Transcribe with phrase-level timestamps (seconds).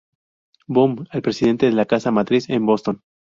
[0.65, 3.01] Bomb al presidente de la casa matriz en Boston.